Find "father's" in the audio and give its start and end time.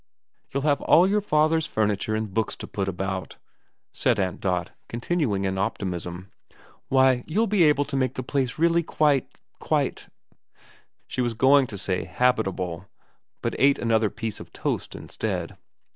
1.21-1.67